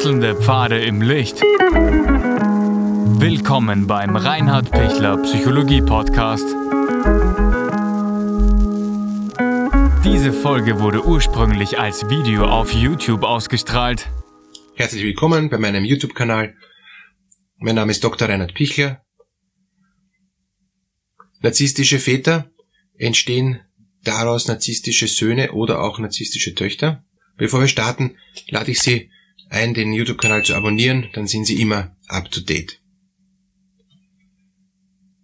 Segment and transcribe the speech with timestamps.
[0.00, 1.42] Wechselnde Pfade im Licht.
[3.20, 6.46] Willkommen beim Reinhard Pichler Psychologie Podcast.
[10.02, 14.08] Diese Folge wurde ursprünglich als Video auf YouTube ausgestrahlt.
[14.74, 16.54] Herzlich willkommen bei meinem YouTube-Kanal.
[17.58, 18.26] Mein Name ist Dr.
[18.26, 19.04] Reinhard Pichler.
[21.42, 22.50] Narzisstische Väter
[22.96, 23.60] entstehen
[24.02, 27.04] daraus narzisstische Söhne oder auch narzisstische Töchter.
[27.36, 28.16] Bevor wir starten,
[28.48, 29.10] lade ich Sie
[29.50, 32.80] ein, den YouTube-Kanal zu abonnieren, dann sind Sie immer up to date.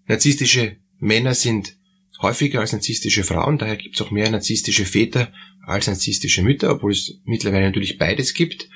[0.06, 1.76] Narzisstische Männer sind
[2.20, 5.32] häufiger als narzisstische Frauen, daher gibt es auch mehr narzisstische Väter
[5.64, 8.68] als narzisstische Mütter, obwohl es mittlerweile natürlich beides gibt.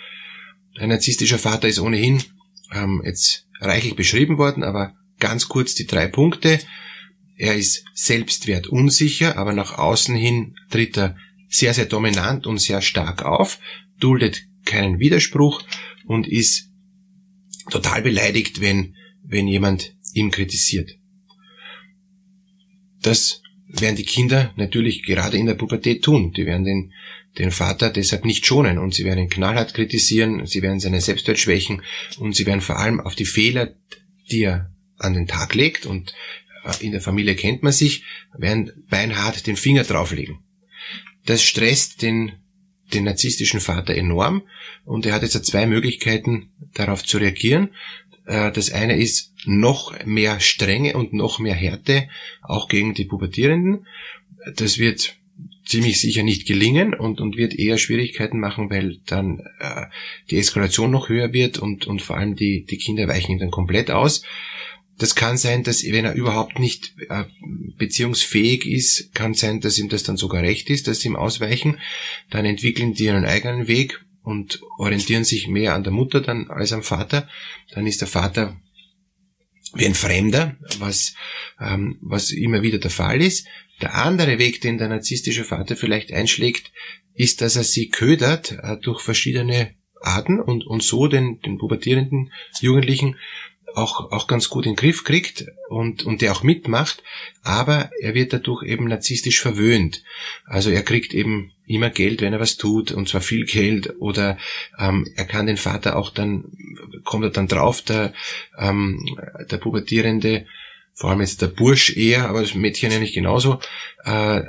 [0.78, 2.22] Ein narzisstischer Vater ist ohnehin
[2.72, 6.60] ähm, jetzt reichlich beschrieben worden, aber ganz kurz die drei Punkte.
[7.36, 11.16] Er ist selbstwert unsicher, aber nach außen hin tritt er
[11.48, 13.58] sehr, sehr dominant und sehr stark auf,
[13.98, 15.62] duldet keinen Widerspruch
[16.06, 16.70] und ist
[17.70, 20.98] total beleidigt, wenn, wenn jemand ihn kritisiert.
[23.02, 26.32] Das werden die Kinder natürlich gerade in der Pubertät tun.
[26.32, 26.92] Die werden den,
[27.38, 31.38] den Vater deshalb nicht schonen und sie werden ihn knallhart kritisieren, sie werden seine Selbstwert
[31.38, 31.82] schwächen
[32.18, 33.74] und sie werden vor allem auf die Fehler,
[34.30, 36.14] die er an den Tag legt und
[36.64, 38.04] äh, in der Familie kennt man sich,
[38.36, 40.40] werden beinhart den Finger drauflegen.
[41.26, 42.32] Das stresst den,
[42.94, 44.42] den narzisstischen Vater enorm
[44.84, 47.70] und er hat jetzt zwei Möglichkeiten darauf zu reagieren.
[48.26, 52.08] Äh, das eine ist noch mehr Strenge und noch mehr Härte,
[52.42, 53.86] auch gegen die Pubertierenden.
[54.56, 55.16] Das wird
[55.64, 59.86] ziemlich sicher nicht gelingen und, und wird eher Schwierigkeiten machen, weil dann äh,
[60.30, 63.50] die Eskalation noch höher wird und, und vor allem die, die Kinder weichen ihm dann
[63.50, 64.24] komplett aus.
[65.00, 67.24] Das kann sein, dass wenn er überhaupt nicht äh,
[67.78, 71.78] beziehungsfähig ist, kann sein, dass ihm das dann sogar recht ist, dass sie ihm ausweichen.
[72.28, 76.74] Dann entwickeln die einen eigenen Weg und orientieren sich mehr an der Mutter dann als
[76.74, 77.30] am Vater.
[77.72, 78.60] Dann ist der Vater
[79.72, 81.14] wie ein Fremder, was,
[81.58, 83.46] ähm, was immer wieder der Fall ist.
[83.80, 86.72] Der andere Weg, den der narzisstische Vater vielleicht einschlägt,
[87.14, 92.32] ist, dass er sie ködert äh, durch verschiedene Arten und, und so den, den pubertierenden
[92.60, 93.16] Jugendlichen
[93.74, 97.02] auch, auch ganz gut in den Griff kriegt und, und der auch mitmacht,
[97.42, 100.02] aber er wird dadurch eben narzisstisch verwöhnt.
[100.44, 104.38] Also er kriegt eben immer Geld, wenn er was tut, und zwar viel Geld, oder
[104.78, 106.44] ähm, er kann den Vater auch dann,
[107.04, 108.12] kommt er dann drauf, der,
[108.58, 109.04] ähm,
[109.50, 110.46] der Pubertierende,
[110.94, 113.60] vor allem jetzt der Bursch eher, aber das Mädchen ja nicht genauso,
[114.04, 114.42] äh,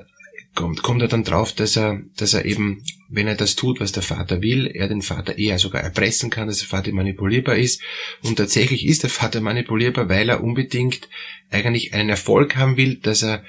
[0.56, 3.92] kommt, kommt er dann drauf, dass er, dass er eben, wenn er das tut, was
[3.92, 7.82] der Vater will, er den Vater eher sogar erpressen kann, dass der Vater manipulierbar ist.
[8.22, 11.08] Und tatsächlich ist der Vater manipulierbar, weil er unbedingt
[11.50, 13.44] eigentlich einen Erfolg haben will, dass er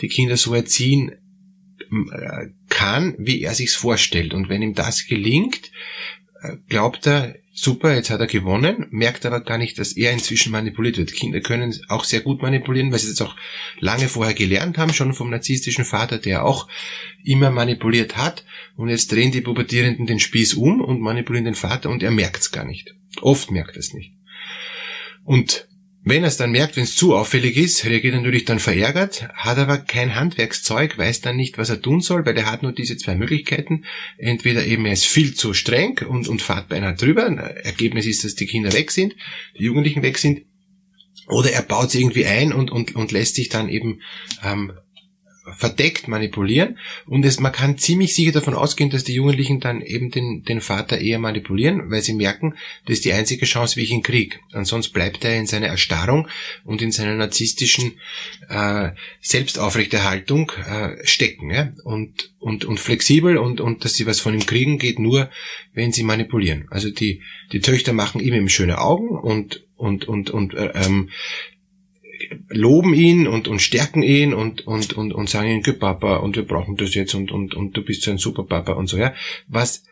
[0.00, 1.12] die Kinder so erziehen
[1.90, 4.34] äh, kann, wie er sich's vorstellt.
[4.34, 5.70] Und wenn ihm das gelingt,
[6.42, 10.52] äh, glaubt er, super, jetzt hat er gewonnen, merkt aber gar nicht, dass er inzwischen
[10.52, 11.12] manipuliert wird.
[11.12, 13.34] Kinder können auch sehr gut manipulieren, weil sie das auch
[13.80, 16.68] lange vorher gelernt haben, schon vom narzisstischen Vater, der auch
[17.24, 18.44] immer manipuliert hat.
[18.76, 22.42] Und jetzt drehen die Pubertierenden den Spieß um und manipulieren den Vater und er merkt
[22.42, 22.94] es gar nicht.
[23.22, 24.12] Oft merkt er es nicht.
[25.24, 25.66] Und
[26.08, 29.28] wenn er es dann merkt, wenn es zu auffällig ist, reagiert er natürlich dann verärgert,
[29.34, 32.70] hat aber kein Handwerkszeug, weiß dann nicht, was er tun soll, weil er hat nur
[32.70, 33.84] diese zwei Möglichkeiten.
[34.16, 37.26] Entweder eben er ist viel zu streng und, und fahrt beinahe drüber.
[37.26, 39.16] Ergebnis ist, dass die Kinder weg sind,
[39.58, 40.42] die Jugendlichen weg sind.
[41.26, 44.00] Oder er baut sie irgendwie ein und, und, und lässt sich dann eben
[44.44, 44.74] ähm,
[45.54, 50.10] verdeckt manipulieren und es, man kann ziemlich sicher davon ausgehen, dass die Jugendlichen dann eben
[50.10, 52.54] den, den Vater eher manipulieren, weil sie merken,
[52.86, 54.40] das ist die einzige Chance, wie ich ihn krieg.
[54.52, 56.28] Ansonsten bleibt er in seiner Erstarrung
[56.64, 57.92] und in seiner narzisstischen
[58.48, 58.90] äh,
[59.20, 61.72] Selbstaufrechterhaltung äh, stecken ja?
[61.84, 65.30] und, und, und flexibel und, und dass sie was von ihm kriegen, geht nur,
[65.74, 66.66] wenn sie manipulieren.
[66.70, 71.10] Also die, die Töchter machen ihm eben schöne Augen und und und und äh, ähm,
[72.48, 76.44] loben ihn und, und stärken ihn und, und, und, und sagen ihm, Papa, und wir
[76.44, 79.14] brauchen das jetzt und, und, und du bist so ein super Papa und so, ja.
[79.48, 79.82] Was,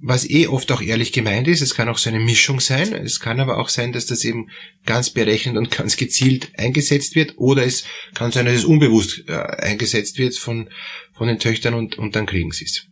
[0.00, 3.20] was eh oft auch ehrlich gemeint ist, es kann auch so eine Mischung sein, es
[3.20, 4.48] kann aber auch sein, dass das eben
[4.86, 9.32] ganz berechnet und ganz gezielt eingesetzt wird, oder es kann sein, dass es unbewusst äh,
[9.32, 10.70] eingesetzt wird von,
[11.12, 12.86] von den Töchtern und, und dann kriegen sie es.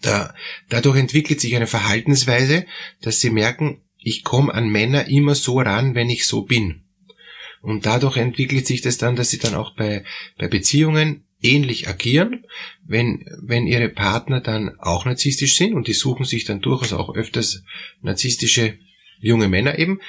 [0.00, 0.34] Da,
[0.68, 2.66] dadurch entwickelt sich eine Verhaltensweise,
[3.02, 6.87] dass sie merken, ich komme an Männer immer so ran, wenn ich so bin.
[7.68, 10.02] Und dadurch entwickelt sich das dann, dass sie dann auch bei,
[10.38, 12.46] bei Beziehungen ähnlich agieren,
[12.86, 17.14] wenn, wenn ihre Partner dann auch narzisstisch sind und die suchen sich dann durchaus auch
[17.14, 17.62] öfters
[18.00, 18.78] narzisstische
[19.20, 20.00] junge Männer eben,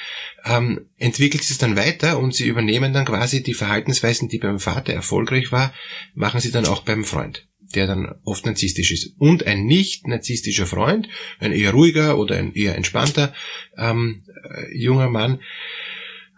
[0.46, 4.60] ähm, entwickelt sich es dann weiter und sie übernehmen dann quasi die Verhaltensweisen, die beim
[4.60, 5.74] Vater erfolgreich war,
[6.16, 7.46] machen sie dann auch beim Freund.
[7.76, 9.14] der dann oft narzisstisch ist.
[9.20, 11.08] Und ein nicht narzisstischer Freund,
[11.40, 13.32] ein eher ruhiger oder ein eher entspannter
[13.78, 15.40] ähm, äh, junger Mann,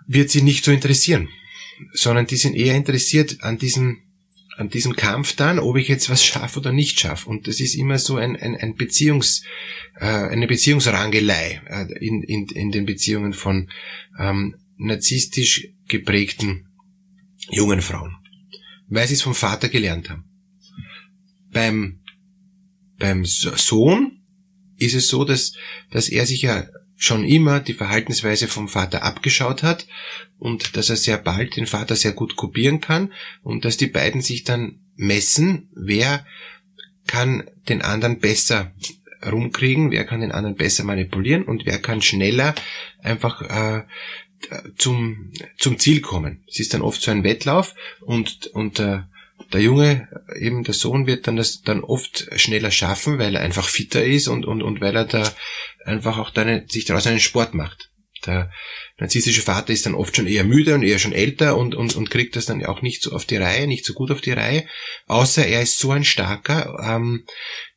[0.08, 1.30] wird sie nicht so interessieren,
[1.94, 4.00] sondern die sind eher interessiert an diesem
[4.58, 7.30] an diesem Kampf dann, ob ich jetzt was schaffe oder nicht schaffe.
[7.30, 9.44] Und das ist immer so ein, ein, ein Beziehungs,
[9.96, 13.72] äh, eine Beziehungsrangelei äh, in, in, in den Beziehungen von
[14.20, 16.68] ähm, narzisstisch geprägten
[17.50, 18.16] jungen Frauen,
[18.88, 20.26] weil sie es vom Vater gelernt haben.
[21.52, 22.02] Beim,
[22.98, 24.22] beim Sohn
[24.78, 25.54] ist es so, dass,
[25.92, 26.68] dass er sich ja
[27.02, 29.88] schon immer die Verhaltensweise vom Vater abgeschaut hat
[30.38, 33.12] und dass er sehr bald den Vater sehr gut kopieren kann
[33.42, 36.24] und dass die beiden sich dann messen, wer
[37.08, 38.72] kann den anderen besser
[39.26, 42.54] rumkriegen, wer kann den anderen besser manipulieren und wer kann schneller
[43.00, 43.82] einfach äh,
[44.78, 46.44] zum, zum Ziel kommen.
[46.48, 49.10] Es ist dann oft so ein Wettlauf und, und der,
[49.54, 50.08] der Junge,
[50.40, 54.28] eben der Sohn, wird dann das dann oft schneller schaffen, weil er einfach fitter ist
[54.28, 55.32] und, und, und weil er da
[55.86, 57.92] einfach auch dann sich daraus einen Sport macht.
[58.26, 58.52] Der
[58.98, 62.12] narzisstische Vater ist dann oft schon eher müde und eher schon älter und, und, und
[62.12, 64.68] kriegt das dann auch nicht so auf die Reihe, nicht so gut auf die Reihe,
[65.08, 67.26] außer er ist so ein starker, ähm,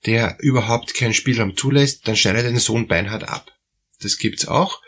[0.05, 3.51] der überhaupt keinen Spielraum zulässt, dann schneidet er den Sohn beinhart ab.
[4.03, 4.83] Das gibt's auch.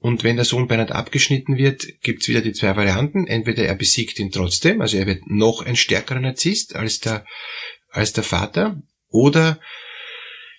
[0.00, 3.26] Und wenn der Sohn Bernhard abgeschnitten wird, gibt's wieder die zwei Varianten.
[3.26, 7.26] Entweder er besiegt ihn trotzdem, also er wird noch ein stärkerer Narzisst als der,
[7.90, 9.60] als der Vater, oder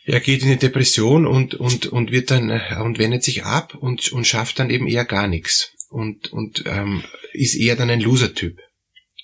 [0.06, 4.12] er geht in die Depression und, und, und wird dann und wendet sich ab und,
[4.12, 7.04] und schafft dann eben eher gar nichts und, und ähm,
[7.34, 8.60] ist eher dann ein Loser-Typ,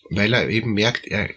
[0.10, 1.30] weil er eben merkt, er,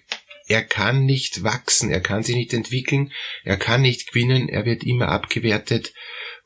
[0.47, 3.12] er kann nicht wachsen, er kann sich nicht entwickeln,
[3.44, 5.93] er kann nicht gewinnen, er wird immer abgewertet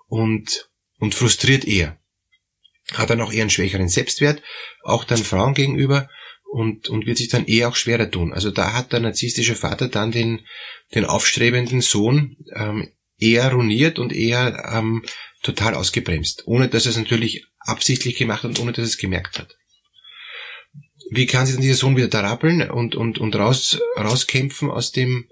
[0.07, 2.01] und, und frustriert eher
[2.99, 4.43] hat dann auch eher einen schwächeren Selbstwert,
[4.83, 6.09] auch dann Frauen gegenüber
[6.55, 8.33] und, und wird sich dann eher auch schwerer tun.
[8.33, 10.47] Also da hat der narzisstische Vater dann den,
[10.95, 15.05] den aufstrebenden Sohn ähm, eher ruiniert und eher ähm,
[15.43, 18.99] total ausgebremst, ohne dass er es natürlich absichtlich gemacht hat und ohne dass er es
[18.99, 19.57] gemerkt hat.
[21.11, 24.91] Wie kann sich dann dieser Sohn wieder da rappeln und, und, und raus, rauskämpfen aus
[24.91, 25.29] dem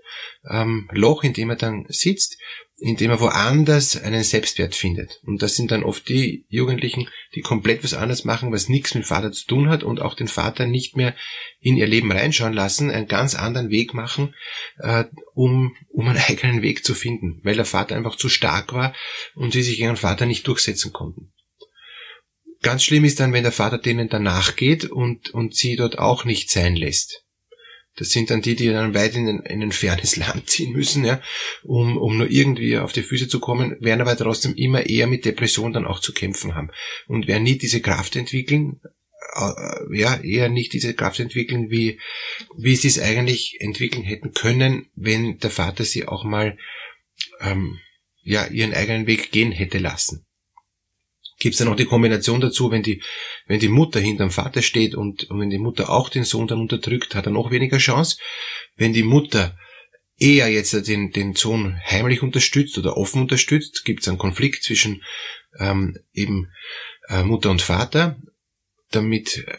[0.48, 2.36] ähm, Loch, in dem er dann sitzt?
[2.82, 5.20] Indem er woanders einen Selbstwert findet.
[5.24, 9.06] Und das sind dann oft die Jugendlichen, die komplett was anderes machen, was nichts mit
[9.06, 11.14] Vater zu tun hat und auch den Vater nicht mehr
[11.60, 14.34] in ihr Leben reinschauen lassen, einen ganz anderen Weg machen,
[14.78, 18.94] äh, um, um einen eigenen Weg zu finden, weil der Vater einfach zu stark war
[19.36, 21.32] und sie sich ihren Vater nicht durchsetzen konnten.
[22.62, 26.24] Ganz schlimm ist dann, wenn der Vater denen danach geht und, und sie dort auch
[26.24, 27.21] nicht sein lässt.
[27.96, 31.20] Das sind dann die, die dann weit in, in ein fernes Land ziehen müssen, ja,
[31.62, 35.24] um, um nur irgendwie auf die Füße zu kommen, werden aber trotzdem immer eher mit
[35.24, 36.70] Depression dann auch zu kämpfen haben.
[37.06, 38.80] Und werden nie diese Kraft entwickeln,
[39.34, 42.00] äh, ja, eher nicht diese Kraft entwickeln, wie,
[42.56, 46.56] wie sie es eigentlich entwickeln hätten können, wenn der Vater sie auch mal,
[47.40, 47.78] ähm,
[48.22, 50.24] ja, ihren eigenen Weg gehen hätte lassen
[51.42, 53.02] gibt es dann noch die Kombination dazu, wenn die,
[53.46, 56.60] wenn die Mutter hinterm Vater steht und, und wenn die Mutter auch den Sohn dann
[56.60, 58.16] unterdrückt, hat er noch weniger Chance.
[58.76, 59.58] Wenn die Mutter
[60.18, 65.02] eher jetzt den, den Sohn heimlich unterstützt oder offen unterstützt, gibt es einen Konflikt zwischen
[65.58, 66.52] ähm, eben
[67.08, 68.16] äh, Mutter und Vater,
[68.92, 69.58] damit äh,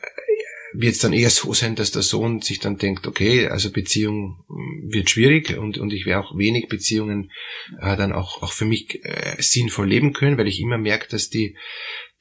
[0.74, 4.44] wird es dann eher so sein, dass der Sohn sich dann denkt, okay, also Beziehung
[4.48, 7.32] hm, wird schwierig und, und ich werde auch wenig Beziehungen
[7.80, 11.30] äh, dann auch, auch für mich äh, sinnvoll leben können, weil ich immer merke, dass
[11.30, 11.56] die,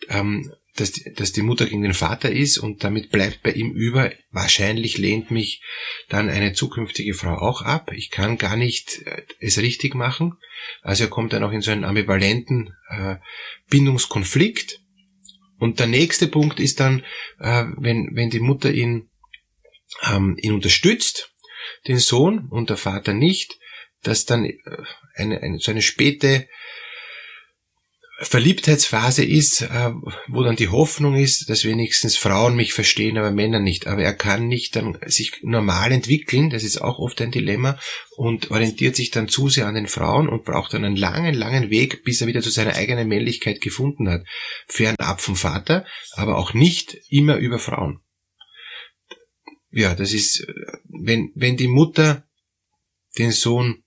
[0.08, 4.12] ähm, dass, dass die Mutter gegen den Vater ist und damit bleibt bei ihm über,
[4.30, 5.62] wahrscheinlich lehnt mich
[6.08, 7.92] dann eine zukünftige Frau auch ab.
[7.94, 10.34] Ich kann gar nicht äh, es richtig machen.
[10.82, 13.16] Also er kommt dann auch in so einen ambivalenten äh,
[13.68, 14.81] Bindungskonflikt
[15.62, 17.04] und der nächste Punkt ist dann,
[17.38, 19.10] äh, wenn, wenn die Mutter ihn,
[20.12, 21.32] ähm, ihn unterstützt,
[21.86, 23.60] den Sohn und der Vater nicht,
[24.02, 24.56] dass dann äh,
[25.14, 26.48] eine, eine, so eine späte
[28.24, 29.90] Verliebtheitsphase ist, äh,
[30.28, 33.86] wo dann die Hoffnung ist, dass wenigstens Frauen mich verstehen, aber Männer nicht.
[33.86, 37.78] Aber er kann nicht dann sich normal entwickeln, das ist auch oft ein Dilemma,
[38.16, 41.70] und orientiert sich dann zu sehr an den Frauen und braucht dann einen langen, langen
[41.70, 44.22] Weg, bis er wieder zu seiner eigenen Männlichkeit gefunden hat.
[44.68, 48.00] Fernab vom Vater, aber auch nicht immer über Frauen.
[49.70, 50.46] Ja, das ist,
[50.84, 52.24] wenn, wenn die Mutter
[53.18, 53.81] den Sohn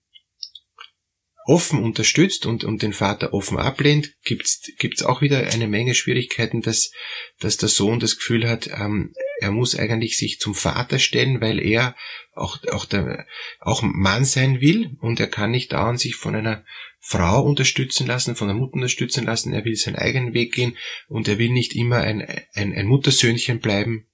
[1.46, 6.60] offen unterstützt und, und den Vater offen ablehnt, gibt's gibt's auch wieder eine Menge Schwierigkeiten,
[6.60, 6.90] dass,
[7.38, 11.64] dass der Sohn das Gefühl hat, ähm, er muss eigentlich sich zum Vater stellen, weil
[11.64, 11.94] er
[12.34, 13.26] auch, auch, der,
[13.60, 16.64] auch Mann sein will und er kann nicht dauernd sich von einer
[16.98, 20.76] Frau unterstützen lassen, von der Mutter unterstützen lassen, er will seinen eigenen Weg gehen
[21.08, 22.22] und er will nicht immer ein,
[22.54, 24.08] ein, ein Muttersöhnchen bleiben.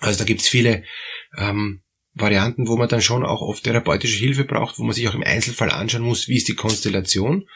[0.00, 0.84] Also da gibt's viele
[1.36, 1.82] ähm,
[2.20, 5.22] Varianten, wo man dann schon auch oft therapeutische Hilfe braucht, wo man sich auch im
[5.22, 7.48] Einzelfall anschauen muss, wie ist die Konstellation.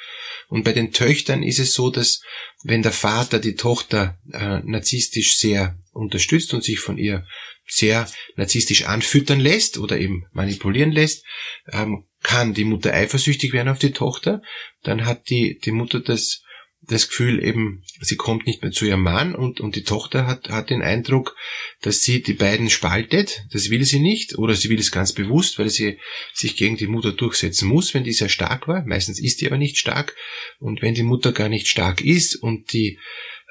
[0.49, 2.23] Und bei den Töchtern ist es so, dass
[2.63, 7.27] wenn der Vater die Tochter äh, narzisstisch sehr unterstützt und sich von ihr
[7.67, 11.25] sehr narzisstisch anfüttern lässt oder eben manipulieren lässt,
[11.71, 14.43] ähm, kann die Mutter eifersüchtig werden auf die Tochter.
[14.83, 16.43] Dann hat die, die Mutter das
[16.85, 20.49] das Gefühl eben, sie kommt nicht mehr zu ihrem Mann und, und die Tochter hat,
[20.49, 21.37] hat den Eindruck,
[21.81, 23.45] dass sie die beiden spaltet.
[23.53, 25.99] Das will sie nicht oder sie will es ganz bewusst, weil sie
[26.35, 28.85] sich gegen die Mutter durchsetzen muss, wenn die sehr stark war.
[28.85, 30.17] Meistens ist die aber nicht stark.
[30.59, 32.99] Und wenn die Mutter gar nicht stark ist und die,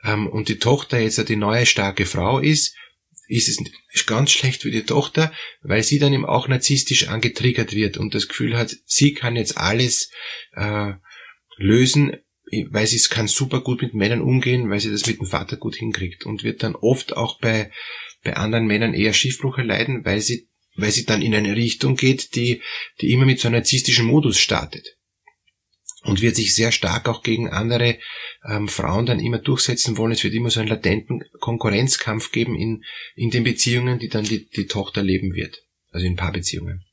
[0.04, 2.76] ähm, und die Tochter jetzt die neue starke Frau ist,
[3.28, 7.96] ist es ganz schlecht für die Tochter, weil sie dann eben auch narzisstisch angetriggert wird
[7.96, 10.12] und das Gefühl hat, sie kann jetzt alles
[10.52, 10.92] äh,
[11.56, 12.18] lösen,
[12.70, 15.58] weil sie es kann super gut mit Männern umgehen, weil sie das mit dem Vater
[15.58, 17.72] gut hinkriegt und wird dann oft auch bei,
[18.24, 22.36] bei anderen Männern eher Schiffbruch erleiden, weil sie, weil sie dann in eine Richtung geht,
[22.36, 22.62] die,
[23.00, 24.98] die immer mit so einem narzisstischen Modus startet.
[26.04, 28.00] Und wird sich sehr stark auch gegen andere
[28.50, 30.14] ähm, Frauen dann immer durchsetzen wollen.
[30.14, 34.50] Es wird immer so einen latenten Konkurrenzkampf geben in, in den Beziehungen, die dann die,
[34.50, 35.62] die Tochter leben wird.
[35.92, 36.84] Also in Paarbeziehungen.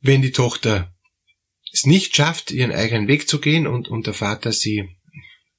[0.00, 0.95] Wenn die Tochter
[1.76, 4.96] es nicht schafft, ihren eigenen Weg zu gehen und, und der Vater sie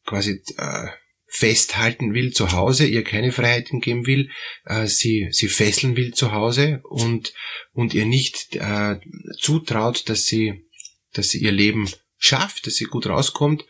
[0.06, 0.88] quasi äh,
[1.28, 4.32] festhalten will zu Hause, ihr keine Freiheiten geben will,
[4.66, 7.34] äh, sie, sie fesseln will zu Hause und,
[7.72, 9.00] und ihr nicht äh,
[9.40, 10.68] zutraut, dass sie,
[11.14, 13.66] dass sie ihr Leben schafft, dass sie gut rauskommt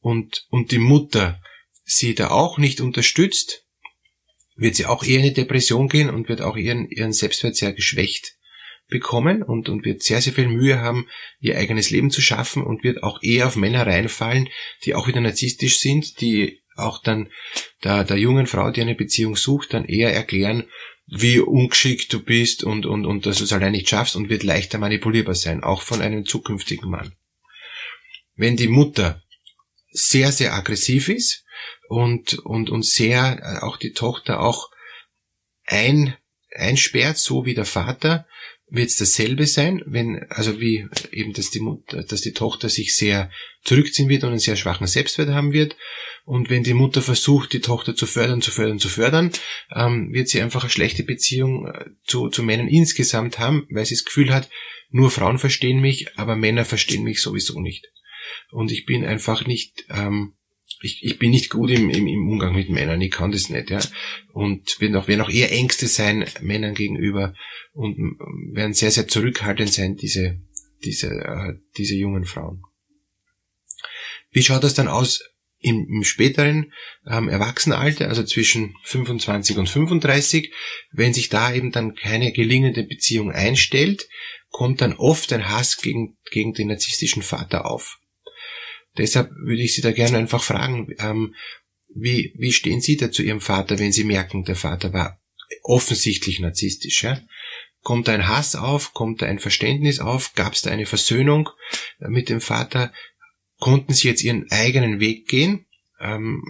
[0.00, 1.40] und, und die Mutter
[1.84, 3.64] sie da auch nicht unterstützt,
[4.56, 7.72] wird sie auch eher in eine Depression gehen und wird auch ihren, ihren Selbstwert sehr
[7.72, 8.37] geschwächt
[8.88, 11.06] bekommen und, und wird sehr, sehr viel Mühe haben,
[11.40, 14.48] ihr eigenes Leben zu schaffen und wird auch eher auf Männer reinfallen,
[14.84, 17.28] die auch wieder narzisstisch sind, die auch dann
[17.84, 20.64] der, der jungen Frau, die eine Beziehung sucht, dann eher erklären,
[21.06, 24.42] wie ungeschickt du bist und, und, und dass du es allein nicht schaffst und wird
[24.42, 27.14] leichter manipulierbar sein, auch von einem zukünftigen Mann.
[28.36, 29.22] Wenn die Mutter
[29.90, 31.44] sehr, sehr aggressiv ist
[31.88, 34.70] und, und, und sehr, äh, auch die Tochter auch
[35.64, 36.16] ein,
[36.54, 38.26] einsperrt, so wie der Vater,
[38.70, 42.94] wird es dasselbe sein, wenn, also wie eben, dass die Mutter, dass die Tochter sich
[42.94, 43.30] sehr
[43.64, 45.76] zurückziehen wird und einen sehr schwachen Selbstwert haben wird.
[46.24, 49.32] Und wenn die Mutter versucht, die Tochter zu fördern, zu fördern, zu fördern,
[49.74, 53.94] ähm, wird sie einfach eine schlechte Beziehung äh, zu, zu Männern insgesamt haben, weil sie
[53.94, 54.50] das Gefühl hat,
[54.90, 57.88] nur Frauen verstehen mich, aber Männer verstehen mich sowieso nicht.
[58.50, 60.34] Und ich bin einfach nicht, ähm,
[60.80, 63.70] ich, ich bin nicht gut im, im, im Umgang mit Männern, ich kann das nicht,
[63.70, 63.80] ja.
[64.32, 67.34] Und werden auch, werden auch eher Ängste sein Männern gegenüber
[67.72, 67.96] und
[68.52, 70.40] werden sehr, sehr zurückhaltend sein, diese,
[70.84, 72.62] diese, äh, diese jungen Frauen.
[74.30, 75.22] Wie schaut das dann aus
[75.60, 76.72] im, im späteren
[77.06, 80.52] ähm, Erwachsenenalter, also zwischen 25 und 35?
[80.92, 84.08] Wenn sich da eben dann keine gelingende Beziehung einstellt,
[84.50, 87.98] kommt dann oft ein Hass gegen, gegen den narzisstischen Vater auf.
[88.96, 91.34] Deshalb würde ich Sie da gerne einfach fragen, ähm,
[91.94, 95.20] wie, wie stehen Sie da zu Ihrem Vater, wenn Sie merken, der Vater war
[95.62, 97.02] offensichtlich narzisstisch?
[97.02, 97.20] Ja?
[97.82, 98.92] Kommt da ein Hass auf?
[98.92, 100.34] Kommt da ein Verständnis auf?
[100.34, 101.48] Gab es da eine Versöhnung
[102.00, 102.92] äh, mit dem Vater?
[103.58, 105.66] Konnten Sie jetzt Ihren eigenen Weg gehen?
[106.00, 106.44] Ähm,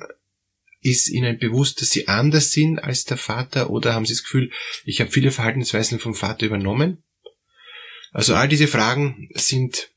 [0.81, 4.51] ist Ihnen bewusst, dass Sie anders sind als der Vater oder haben Sie das Gefühl,
[4.85, 7.03] ich habe viele Verhaltensweisen vom Vater übernommen?
[8.13, 9.91] Also all diese Fragen sind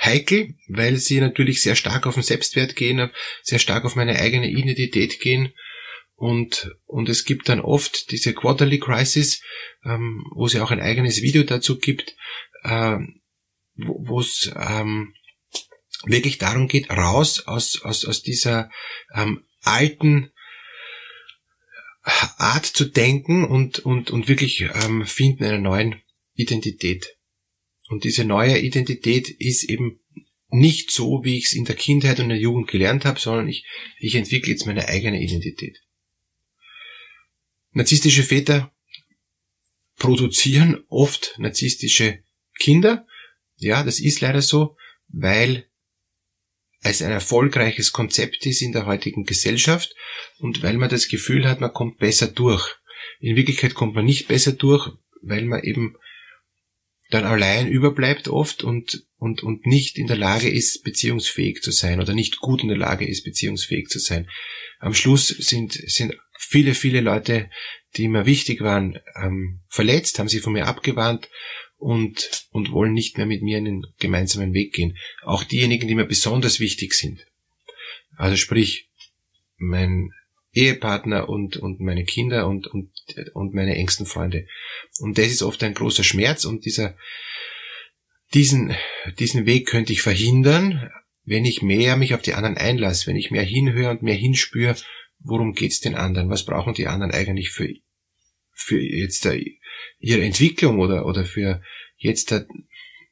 [0.00, 3.10] heikel, weil sie natürlich sehr stark auf den Selbstwert gehen,
[3.42, 5.52] sehr stark auf meine eigene Identität gehen.
[6.14, 9.42] Und, und es gibt dann oft diese Quarterly Crisis,
[9.84, 12.14] ähm, wo es ja auch ein eigenes Video dazu gibt,
[12.62, 12.98] äh,
[13.76, 15.14] wo es ähm,
[16.04, 18.70] wirklich darum geht, raus aus, aus, aus dieser
[19.14, 20.30] ähm, alten
[22.02, 26.02] Art zu denken und, und, und wirklich ähm, finden einer neuen
[26.34, 27.16] Identität.
[27.90, 29.98] Und diese neue Identität ist eben
[30.48, 33.66] nicht so, wie ich es in der Kindheit und der Jugend gelernt habe, sondern ich,
[33.98, 35.82] ich entwickle jetzt meine eigene Identität.
[37.72, 38.72] Narzisstische Väter
[39.98, 42.22] produzieren oft narzisstische
[42.60, 43.08] Kinder.
[43.56, 44.76] Ja, das ist leider so,
[45.08, 45.68] weil
[46.82, 49.96] es ein erfolgreiches Konzept ist in der heutigen Gesellschaft
[50.38, 52.76] und weil man das Gefühl hat, man kommt besser durch.
[53.18, 54.92] In Wirklichkeit kommt man nicht besser durch,
[55.22, 55.96] weil man eben
[57.10, 62.00] dann allein überbleibt oft und, und, und nicht in der Lage ist, beziehungsfähig zu sein
[62.00, 64.28] oder nicht gut in der Lage ist, beziehungsfähig zu sein.
[64.78, 67.50] Am Schluss sind, sind viele, viele Leute,
[67.96, 71.28] die mir wichtig waren, ähm, verletzt, haben sie von mir abgewandt
[71.76, 74.96] und, und wollen nicht mehr mit mir in den gemeinsamen Weg gehen.
[75.22, 77.26] Auch diejenigen, die mir besonders wichtig sind.
[78.16, 78.88] Also sprich,
[79.56, 80.10] mein,
[80.52, 82.90] Ehepartner und, und meine Kinder und, und,
[83.34, 84.46] und meine engsten Freunde.
[84.98, 86.96] Und das ist oft ein großer Schmerz und dieser,
[88.34, 88.74] diesen,
[89.18, 90.90] diesen Weg könnte ich verhindern,
[91.24, 94.76] wenn ich mehr mich auf die anderen einlasse, wenn ich mehr hinhöre und mehr hinspüre,
[95.20, 97.68] worum geht's den anderen, was brauchen die anderen eigentlich für,
[98.52, 99.28] für jetzt
[99.98, 101.62] ihre Entwicklung oder, oder für
[101.96, 102.32] jetzt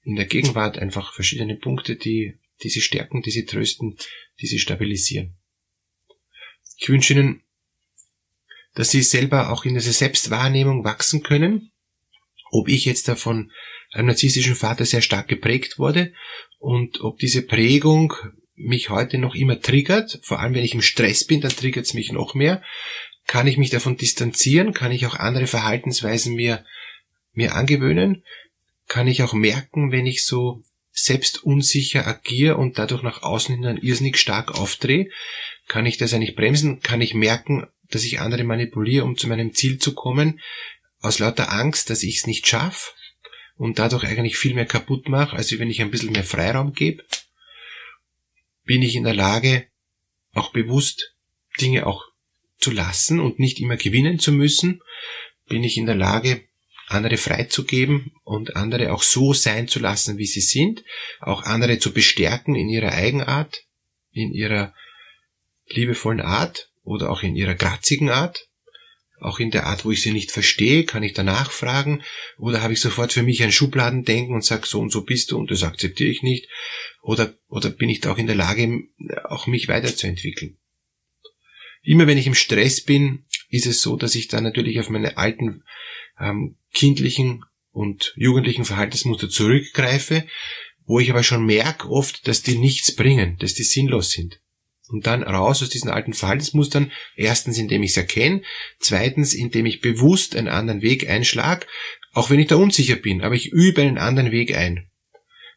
[0.03, 3.97] in der Gegenwart einfach verschiedene Punkte, die, die sie stärken, die sie trösten,
[4.41, 5.38] die sie stabilisieren.
[6.79, 7.43] Ich wünsche Ihnen,
[8.75, 11.73] dass Sie selber auch in dieser Selbstwahrnehmung wachsen können.
[12.51, 13.51] Ob ich jetzt davon
[13.93, 16.13] einem narzisstischen Vater sehr stark geprägt wurde
[16.59, 18.15] und ob diese Prägung
[18.55, 21.95] mich heute noch immer triggert, vor allem wenn ich im Stress bin, dann triggert es
[21.95, 22.63] mich noch mehr.
[23.27, 24.73] Kann ich mich davon distanzieren?
[24.73, 26.65] Kann ich auch andere Verhaltensweisen mir,
[27.33, 28.25] mir angewöhnen?
[28.87, 33.63] Kann ich auch merken, wenn ich so selbst unsicher agiere und dadurch nach außen hin
[33.63, 35.11] dann irrsinnig stark aufdrehe?
[35.69, 36.81] Kann ich das eigentlich bremsen?
[36.81, 40.41] Kann ich merken, dass ich andere manipuliere, um zu meinem Ziel zu kommen,
[41.01, 42.93] aus lauter Angst, dass ich es nicht schaffe
[43.57, 47.05] und dadurch eigentlich viel mehr kaputt mache, als wenn ich ein bisschen mehr Freiraum gebe?
[48.65, 49.67] Bin ich in der Lage,
[50.33, 51.15] auch bewusst
[51.61, 52.05] Dinge auch
[52.59, 54.81] zu lassen und nicht immer gewinnen zu müssen?
[55.47, 56.45] Bin ich in der Lage,
[56.89, 60.85] andere freizugeben und andere auch so sein zu lassen, wie sie sind,
[61.21, 63.65] auch andere zu bestärken in ihrer Eigenart,
[64.13, 64.75] in ihrer
[65.71, 68.49] liebevollen Art oder auch in ihrer gratzigen Art,
[69.21, 72.03] auch in der Art, wo ich sie nicht verstehe, kann ich danach fragen
[72.37, 75.39] oder habe ich sofort für mich ein Schubladendenken und sage, so und so bist du
[75.39, 76.49] und das akzeptiere ich nicht
[77.03, 78.85] oder, oder bin ich da auch in der Lage,
[79.25, 80.59] auch mich weiterzuentwickeln.
[81.83, 85.17] Immer wenn ich im Stress bin, ist es so, dass ich dann natürlich auf meine
[85.17, 85.65] alten
[86.21, 90.27] ähm, kindlichen und jugendlichen Verhaltensmuster zurückgreife,
[90.85, 94.41] wo ich aber schon merke oft, dass die nichts bringen, dass die sinnlos sind.
[94.89, 98.43] Und dann raus aus diesen alten Verhaltensmustern, erstens indem ich es erkenne,
[98.79, 101.67] zweitens indem ich bewusst einen anderen Weg einschlag,
[102.13, 104.89] auch wenn ich da unsicher bin, aber ich übe einen anderen Weg ein.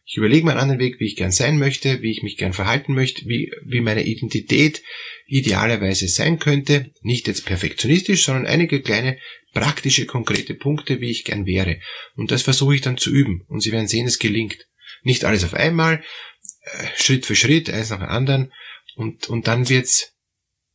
[0.06, 2.54] Ich überlege mir einen anderen Weg, wie ich gern sein möchte, wie ich mich gern
[2.54, 4.84] verhalten möchte, wie, wie meine Identität
[5.26, 6.92] idealerweise sein könnte.
[7.02, 9.18] Nicht jetzt perfektionistisch, sondern einige kleine
[9.54, 11.80] praktische, konkrete Punkte, wie ich gern wäre.
[12.16, 13.46] Und das versuche ich dann zu üben.
[13.48, 14.68] Und Sie werden sehen, es gelingt.
[15.04, 16.04] Nicht alles auf einmal,
[16.64, 18.52] äh, Schritt für Schritt, eins nach dem anderen.
[19.02, 20.14] Und, und dann wird's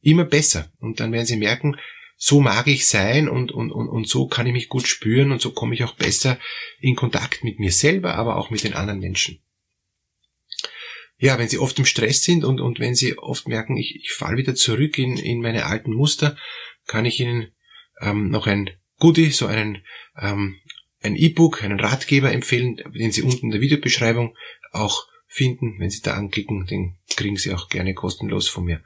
[0.01, 0.73] immer besser.
[0.81, 1.77] Und dann werden Sie merken,
[2.17, 5.41] so mag ich sein und, und, und, und so kann ich mich gut spüren und
[5.41, 6.39] so komme ich auch besser
[6.81, 9.43] in Kontakt mit mir selber, aber auch mit den anderen Menschen.
[11.19, 14.11] Ja, wenn Sie oft im Stress sind und, und wenn Sie oft merken, ich, ich
[14.11, 16.37] falle wieder zurück in, in meine alten Muster,
[16.87, 17.53] kann ich Ihnen
[18.01, 19.85] ähm, noch ein Goodie, so einen
[20.19, 20.59] ähm,
[21.03, 24.37] ein E-Book, einen Ratgeber empfehlen, den Sie unten in der Videobeschreibung
[24.73, 25.79] auch finden.
[25.79, 28.83] Wenn Sie da anklicken, den kriegen Sie auch gerne kostenlos von mir.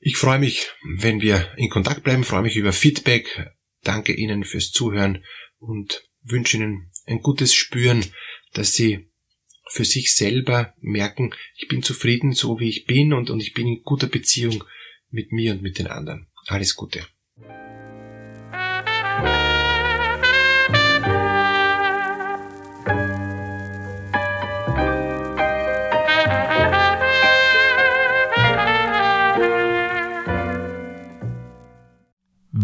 [0.00, 3.50] Ich freue mich, wenn wir in Kontakt bleiben, freue mich über Feedback.
[3.82, 5.24] Danke Ihnen fürs Zuhören
[5.58, 8.04] und wünsche Ihnen ein gutes Spüren,
[8.52, 9.08] dass Sie
[9.68, 13.66] für sich selber merken, ich bin zufrieden so wie ich bin und, und ich bin
[13.66, 14.64] in guter Beziehung
[15.10, 16.28] mit mir und mit den anderen.
[16.46, 17.06] Alles Gute.